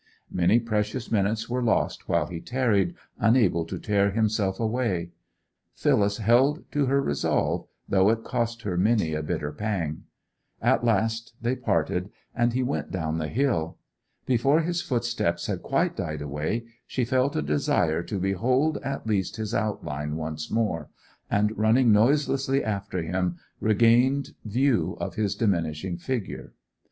[0.31, 5.11] Many precious minutes were lost while he tarried, unable to tear himself away.
[5.75, 10.05] Phyllis held to her resolve, though it cost her many a bitter pang.
[10.59, 13.77] At last they parted, and he went down the hill.
[14.25, 19.35] Before his footsteps had quite died away she felt a desire to behold at least
[19.35, 20.89] his outline once more,
[21.29, 26.53] and running noiselessly after him regained view of his diminishing figure.